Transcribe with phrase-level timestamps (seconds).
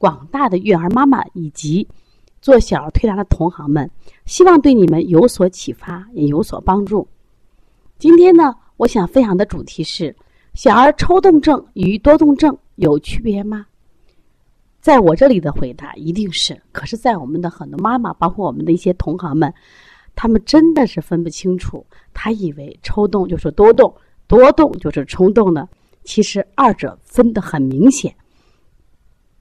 [0.00, 1.86] 广大的育儿妈妈以及
[2.40, 3.90] 做小儿推拿的同行们，
[4.24, 7.06] 希望对你们有所启发，也有所帮助。
[7.98, 10.16] 今天呢，我想分享的主题是：
[10.54, 13.66] 小儿抽动症与多动症有区别吗？
[14.80, 19.52] 在我这里的回答一定是，可是，在我们的很多妈妈，包括我们的一些同行们，
[20.16, 21.84] 他们真的是分不清楚。
[22.14, 23.94] 他以为抽动就是多动，
[24.26, 25.68] 多动就是冲动呢。
[26.04, 28.14] 其实二者分得很明显。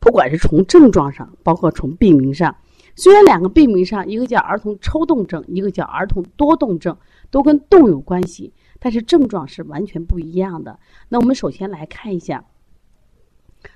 [0.09, 2.55] 不管是从症状上，包括从病名上，
[2.95, 6.97] 虽然两个病名上，一个叫儿童抽动症，一个叫儿童多动症，
[7.29, 10.79] 都跟动有关系，但是症状是完全不一样的。
[11.09, 12.43] 那我们首先来看一下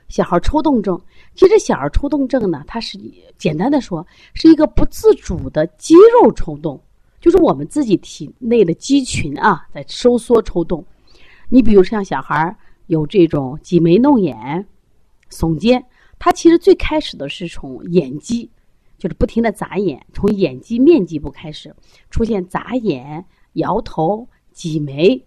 [0.07, 0.99] 小孩抽动症。
[1.35, 2.99] 其实小儿抽动症呢，它是
[3.37, 6.81] 简单的说，是一个不自主的肌肉抽动，
[7.21, 10.83] 就是我们自己体内的肌群啊在收缩抽动。
[11.49, 14.67] 你比如像小孩有这种挤眉弄眼、
[15.29, 15.85] 耸肩。
[16.19, 18.49] 它其实最开始的是从眼肌，
[18.97, 21.75] 就是不停的眨眼，从眼肌面积部开始
[22.09, 25.21] 出现眨眼、摇头、挤眉，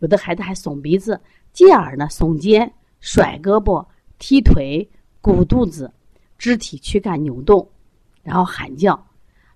[0.00, 1.18] 有的孩子还耸鼻子，
[1.52, 3.86] 继而呢耸肩、甩胳膊、
[4.18, 4.86] 踢腿、
[5.20, 5.90] 鼓肚子，
[6.36, 7.66] 肢体躯干扭动，
[8.22, 9.06] 然后喊叫。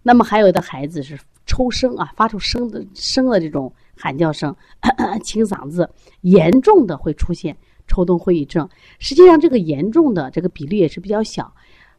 [0.02, 4.54] 那么还有的孩子是抽声啊，发出声的声的这种喊叫声，
[5.22, 5.88] 清嗓子，
[6.22, 7.56] 严重的会出现。
[7.86, 8.68] 抽动会议症，
[8.98, 11.52] 实际上这个严重的这个比例也是比较小。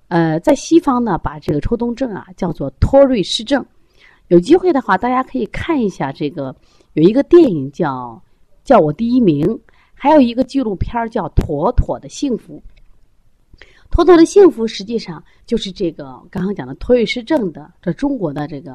[0.08, 3.66] 呃，在西方呢，把这个抽动症啊叫做托瑞氏症。
[4.28, 6.56] 有机会的话，大家可以看一下这个，
[6.94, 8.22] 有一个电影叫
[8.68, 9.46] 《叫我第一名》，
[9.94, 12.62] 还有一个纪录片叫《妥妥的幸福》。
[13.90, 18.74] 妥妥的幸福实际上就是这个刚刚讲的托瑞氏症的这中国的这个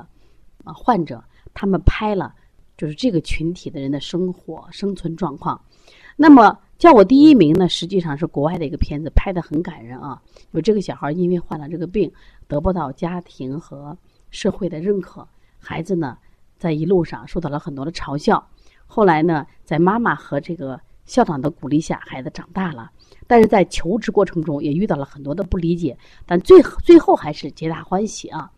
[0.64, 1.22] 啊患者，
[1.54, 2.34] 他们拍了
[2.76, 5.60] 就是这个群体的人的生活生存状况。
[6.16, 6.58] 那么。
[6.80, 10.18] 叫我第一名呢，实际上是国外的一个片子，拍的很感人啊。
[10.52, 12.10] 有这个小孩因为患了这个病，
[12.48, 13.94] 得不到家庭和
[14.30, 16.16] 社会的认可，孩子呢
[16.56, 18.42] 在一路上受到了很多的嘲笑。
[18.86, 22.90] 后来呢，在妈妈和这个校长的鼓励下，孩子长大了。
[23.26, 28.50] 但是在求职过程中也遇到了很多的不理解，但最最后还是皆大欢喜啊。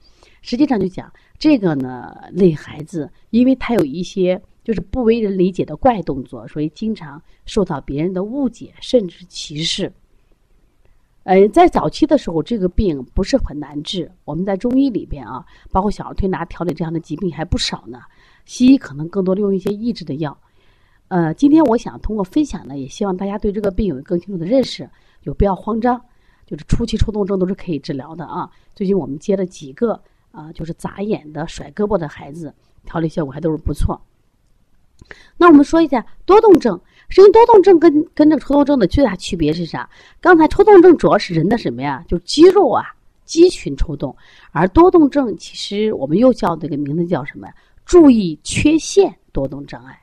[0.43, 4.41] 实际上就讲这个呢，类孩子，因为他有一些。
[4.65, 9.93] 就是不为人理解的怪动作，所以经常受到别人的误解甚至歧视。
[11.25, 14.11] 呃，在早期的时候，这个病不是很难治。
[14.25, 18.01] 我们在中医里边啊，包括小儿推拿调理这样的疾病还不少呢。
[18.45, 20.37] 西医可能更多的用一些抑制的药。
[21.07, 24.91] 呃，今天我想通过分享呢，也希望大家对这个病有更清楚的认识，
[25.23, 26.01] 有不要慌张。
[26.45, 28.51] 就是初期抽动症都是可以治疗的啊。
[28.75, 30.01] 最近我们接了几个
[30.33, 32.53] 啊，就是眨眼的、甩胳膊的孩子，
[32.85, 34.01] 调理效果还都是不错。
[35.37, 39.89] 那我们说一下多动症，实际多动症跟跟这个抽动症的最大区别是啥？
[40.21, 42.05] 刚才抽动症主要是人的什么呀？
[42.09, 42.85] 就是肌肉啊，
[43.25, 44.15] 肌群抽动，
[44.51, 47.55] 而多动症其实我们又叫这个名字叫什么呀？
[47.85, 49.99] 注意缺陷多动障碍。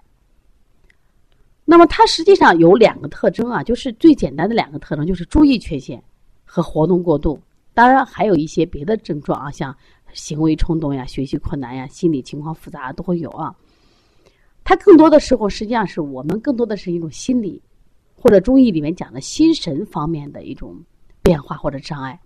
[1.66, 6.04] 那么它实际上有两个特征啊，就是最简单的两个特征，就是注意缺陷
[6.44, 7.40] 和活动过度。
[7.76, 9.74] 当然还有一些别的症状啊，像
[10.12, 13.56] 行为冲动呀、学习困难呀、心理情况复杂都会有啊。
[14.70, 17.60] 它更多的时候，实际上是我们更多的是一种心理，
[18.16, 20.80] 或者中医里面讲的心神方面的一种
[21.24, 22.20] 变化或者障碍，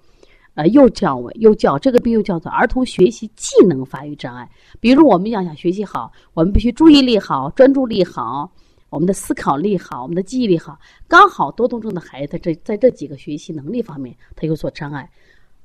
[0.55, 4.51] 呃，又叫又叫这个病又叫做儿童学习技能发育障碍。
[4.81, 8.51] 比如我们要想学习好，我们必须注意力好、专注力好、
[8.89, 10.77] 我们的思考力好、我们的记忆力好。
[11.07, 15.09] 刚好多动症的孩子这在这几个学习能力方面他有所障碍，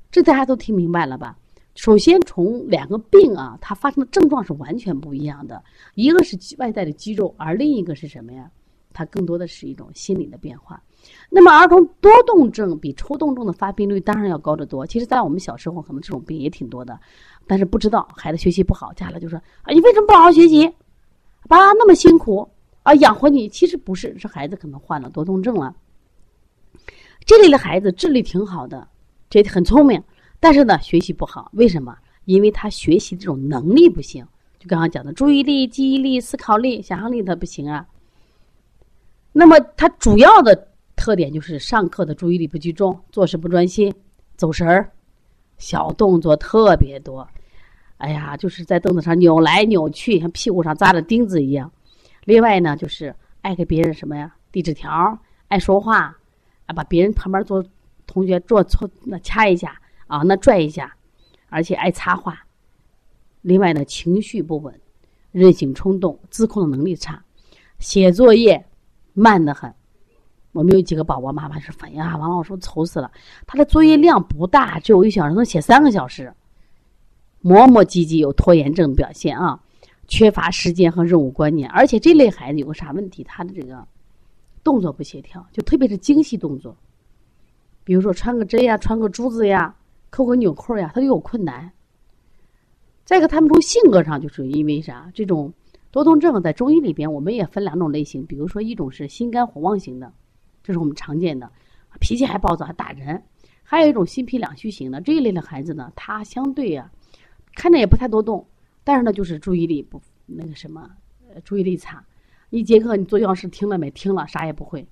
[0.09, 1.35] 这大家都听明白了吧？
[1.79, 5.63] 首先，从两个病啊，它发生的症状是完全不一样的。
[5.95, 8.51] 一个是外在的肌肉，而另一个是什么呀？
[8.91, 10.83] 它更多的是一种心理的变化。
[11.29, 14.85] 那么，儿童多动症比抽动症的发病率当然要高得多。
[14.85, 16.99] 其实，在我们小时候，可能这种病也挺多的，
[17.47, 20.69] 但是不知道孩子学习不好，家长就说啊，你为什么不好好学习？
[21.47, 22.45] 爸那么辛苦
[22.83, 23.47] 啊，养活你。
[23.47, 25.73] 其实不是，是孩子可能患了多动症了。
[27.25, 28.85] 这类的孩子智力挺好的，
[29.29, 30.03] 这很聪明。
[30.39, 31.97] 但是呢，学习不好，为什么？
[32.25, 34.25] 因为他学习这种能力不行，
[34.59, 37.87] 就刚刚讲的注意力、记忆力、思考力、想象力他不行啊。
[39.31, 43.93] 那么他主要的特点就是上课的注意力不集中，做事不专心，
[44.35, 44.91] 走神儿，
[45.57, 47.27] 小动作特别多。
[47.97, 51.71] 哎呀，就是在凳子上扭来扭去，像屁股上扎着钉子一样。
[52.25, 54.35] 另外呢，就是爱给别人什么呀？
[54.51, 56.17] 递纸条，爱说话，
[56.65, 57.63] 啊，把别人旁边坐
[58.05, 60.93] 同学坐错那掐一下啊，那拽一下，
[61.47, 62.45] 而且爱插话。
[63.41, 64.77] 另外呢，情绪不稳，
[65.31, 67.23] 任性冲动，自控的能力差，
[67.77, 68.65] 写作业
[69.13, 69.73] 慢得很。
[70.51, 73.11] 我们有几个宝宝妈妈是反映啊，王老师愁死了，
[73.45, 76.33] 他的作业量不大，只有一小时能写三个小时，
[77.39, 79.61] 磨磨唧唧，有拖延症表现啊，
[80.07, 83.23] 缺乏时间和任务观念，而且这类孩子有个啥问题？
[83.23, 83.87] 他的这个
[84.63, 86.75] 动作不协调，就特别是精细动作，
[87.83, 89.73] 比如说穿个针呀、穿个珠子呀、
[90.09, 91.71] 扣个纽扣呀，他就有困难。
[93.05, 95.11] 再一个，他们从性格上就是因为啥？
[95.13, 95.51] 这种
[95.91, 100.13] 多动症在中医里边，我们也分两种类型，比如说一种是心肝火旺型的，
[100.63, 101.51] 这是我们常见的，
[101.99, 103.17] 脾气还暴躁，还打人；
[103.63, 106.91] 还有一种心脾两虚型的这一类的孩子呢，他相对啊，
[107.55, 108.45] 看着也不太多动，
[108.83, 110.87] 但是呢，就是注意力不那个什么，
[111.43, 112.05] 注意力差。
[112.51, 113.89] 一节课你坐教室听了没？
[113.91, 114.87] 听了啥也不会。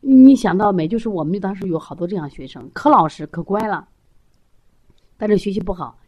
[0.00, 0.86] 你想到没？
[0.86, 3.88] 就是我们当时有好多这样学生，可老实可乖了，
[5.16, 5.98] 但是学习不好。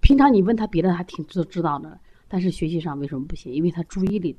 [0.00, 1.98] 平常你问他别的，他挺知知道的，
[2.28, 3.52] 但是学习上为什么不行？
[3.52, 4.36] 因为他注意力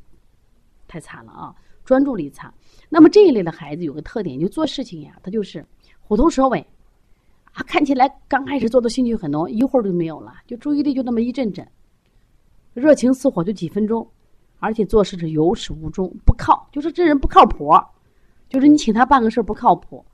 [0.87, 1.53] 太差了啊，
[1.83, 2.53] 专注力差。
[2.89, 5.65] 那么这一类的孩子有个特点，就做事情呀，他就是
[5.99, 6.59] 虎头蛇尾，
[7.53, 11.67] 啊，看起来刚开始做的兴趣很浓，一会儿就没有了，就注意力就那么一阵阵，
[12.73, 14.07] 热情似火就几分钟，
[14.59, 17.73] 而且做事是有始无终，不靠，就是这人不靠谱，
[18.47, 20.05] 就是你请他办个事不靠谱，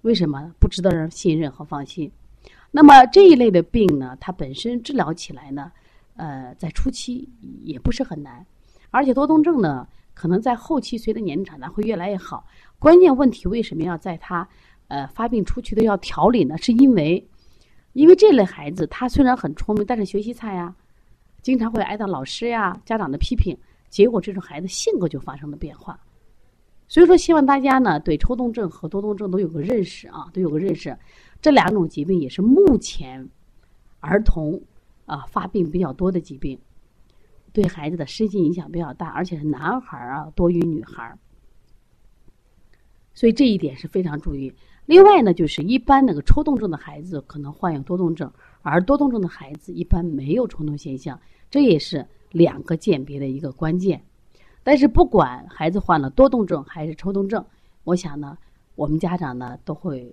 [0.00, 0.52] 为什么？
[0.58, 2.10] 不值得人信任和放心。
[2.76, 5.72] 那么这一类的病呢，它本身治疗起来呢，
[6.16, 7.26] 呃，在初期
[7.64, 8.44] 也不是很难，
[8.90, 12.46] 而且多动症呢，可能在后期随着年龄长大会越来越好。
[12.78, 14.46] 关键问题为什么要在他
[14.88, 16.58] 呃发病初期的要调理呢？
[16.58, 17.26] 是因为，
[17.94, 20.74] 因为这类孩子他虽然很聪明，但是学习差呀，
[21.40, 23.56] 经常会挨到老师呀、家长的批评，
[23.88, 25.98] 结果这种孩子性格就发生了变化。
[26.88, 30.94] 所以说，希望大家呢对抽动症和多动症都有个认识啊，都有个认识。
[31.46, 33.28] 这两种疾病也是目前
[34.00, 34.60] 儿童
[35.04, 36.58] 啊发病比较多的疾病，
[37.52, 41.16] 对孩子的身心影响比较大，而且是男孩儿啊多于女孩儿，
[43.14, 44.52] 所以这一点是非常注意。
[44.86, 48.28] 另外呢，就是一般那个抽动症的孩子可能患有多动症，
[48.62, 51.16] 而多动症的孩子一般没有冲动现象，
[51.48, 54.02] 这也是两个鉴别的一个关键。
[54.64, 57.46] 但是不管孩子患了多动症还是抽动症，
[57.84, 58.36] 我想呢，
[58.74, 60.12] 我们家长呢都会。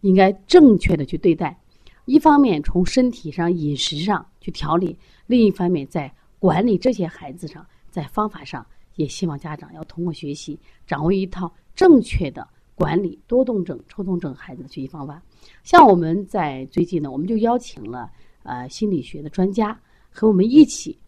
[0.00, 1.58] 应该正确的去对待，
[2.06, 8.66] 一方面从身体上、饮食上去调理，另一方面在管理这些孩子上，在方法上，
[8.96, 15.22] 也希望家长要通过学习，掌握一套正确的管理多动症、抽动症孩子的学习方法。
[15.62, 18.10] 像我们在最近呢，我们就邀请了
[18.42, 19.78] 呃心理学的专家
[20.10, 20.98] 和我们一起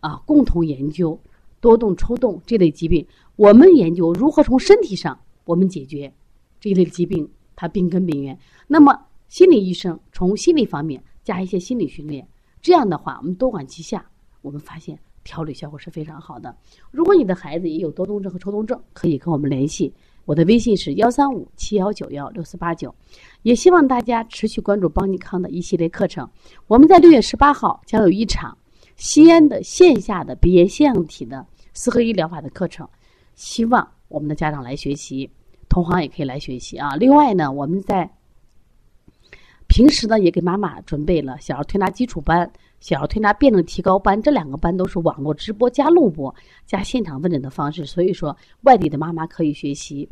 [0.00, 1.18] 啊共同研究
[1.60, 3.06] 多动、抽动这类疾病。
[3.36, 6.12] 我们研究如何从身体上我们解决
[6.60, 7.26] 这一类疾病。
[7.56, 8.98] 他病根病源，那么
[9.28, 12.26] 心理医生从心理方面加一些心理训练，
[12.60, 14.04] 这样的话我们多管齐下，
[14.42, 16.54] 我们发现调理效果是非常好的。
[16.90, 19.92] 如果你的孩子也有多动症和抽动症，可以跟我们联系，
[20.24, 22.94] 我的微信是幺三五七幺九幺六四八九。
[23.42, 26.28] 也希望大家持续关注邦尼康的一系列课程。
[26.66, 28.56] 我们在六月十八号将有一场
[28.96, 32.88] 西安的线下的鼻炎腺样体的四合一疗法的课程，
[33.34, 35.30] 希望我们的家长来学习。
[35.74, 36.94] 同行也可以来学习啊！
[36.94, 38.08] 另外呢，我们在
[39.66, 46.32] 平时呢也给妈妈准备了小儿推拿基础班、小儿推拿辩证提高班，这两个班都是网络直播加录播
[46.64, 50.08] 加现场问诊的方式，所以说外地的妈妈可以学习。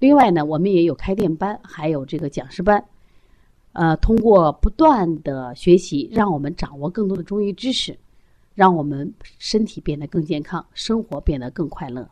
[0.00, 2.84] 另外呢，我们也有开店班，还有这个讲师班，
[3.72, 7.96] 呃，通过不断的学习，让我们掌握更多的中医知识，
[8.56, 12.10] 让我们身体变得更健康，生活变得更快乐。